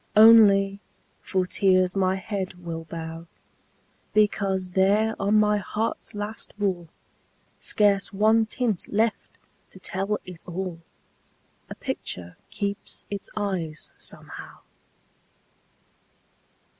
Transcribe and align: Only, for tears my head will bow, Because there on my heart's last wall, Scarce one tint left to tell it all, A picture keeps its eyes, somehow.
Only, 0.15 0.79
for 1.21 1.45
tears 1.45 1.95
my 1.95 2.15
head 2.15 2.55
will 2.55 2.85
bow, 2.85 3.27
Because 4.15 4.71
there 4.71 5.15
on 5.19 5.35
my 5.35 5.59
heart's 5.59 6.15
last 6.15 6.55
wall, 6.57 6.89
Scarce 7.59 8.11
one 8.11 8.47
tint 8.47 8.87
left 8.91 9.37
to 9.69 9.77
tell 9.77 10.17
it 10.25 10.43
all, 10.47 10.79
A 11.69 11.75
picture 11.75 12.35
keeps 12.49 13.05
its 13.11 13.29
eyes, 13.37 13.93
somehow. 13.95 14.61